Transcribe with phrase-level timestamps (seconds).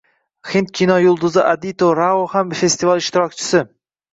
[0.53, 3.63] Hind kino yulduzi Aditi Rao ham festival ishtirokchisi